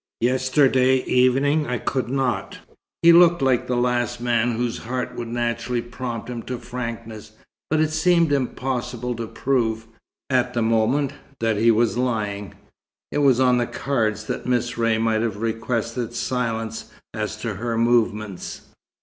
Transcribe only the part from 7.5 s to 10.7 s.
but it seemed impossible to prove, at the